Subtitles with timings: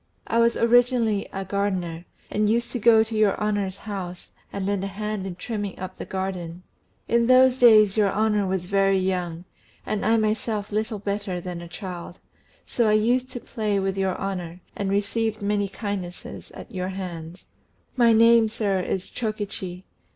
[0.25, 4.83] I was originally a gardener, and used to go to your honour's house and lend
[4.83, 6.63] a hand in trimming up the garden.
[7.07, 9.45] In those days your honour was very young,
[9.85, 12.23] and I myself little better than a child; and
[12.65, 17.45] so I used to play with your honour, and received many kindnesses at your hands.
[17.95, 19.83] My name, sir, is Chokichi.